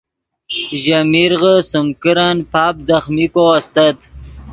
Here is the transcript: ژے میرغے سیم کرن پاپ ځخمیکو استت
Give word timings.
ژے 0.81 0.99
میرغے 1.11 1.53
سیم 1.69 1.87
کرن 2.01 2.37
پاپ 2.51 2.75
ځخمیکو 2.87 3.43
استت 3.57 3.97